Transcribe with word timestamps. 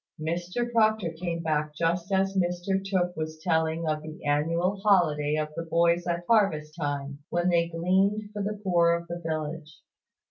Mr 0.19 0.71
Proctor 0.71 1.11
came 1.11 1.43
back 1.43 1.75
just 1.75 2.11
as 2.11 2.35
Mr 2.35 2.83
Tooke 2.83 3.15
was 3.15 3.37
telling 3.37 3.87
of 3.87 4.01
the 4.01 4.23
annual 4.25 4.77
holiday 4.83 5.35
of 5.35 5.49
the 5.55 5.61
boys 5.61 6.07
at 6.07 6.25
harvest 6.27 6.75
time, 6.75 7.19
when 7.29 7.49
they 7.49 7.69
gleaned 7.69 8.31
for 8.33 8.41
the 8.41 8.59
poor 8.63 8.93
of 8.93 9.07
the 9.07 9.19
village. 9.23 9.81